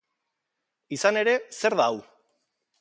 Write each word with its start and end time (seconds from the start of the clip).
Izan 0.97 1.21
ere, 1.23 1.37
zer 1.61 1.79
da 1.83 1.89
hau? 1.91 2.03